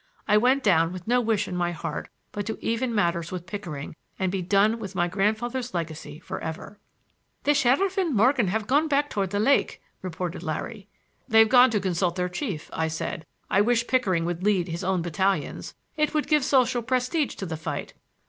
[0.27, 3.95] I went down with no wish in my heart but to even matters with Pickering
[4.17, 6.79] and be done with my grandfather's legacy for ever.
[7.43, 10.87] "The sheriff and Morgan have gone back toward the lake," reported Larry.
[11.27, 13.27] "They've gone to consult their chief," I said.
[13.47, 15.75] "I wish Pickering would lead his own battalions.
[15.95, 17.93] It would give social prestige to the fight."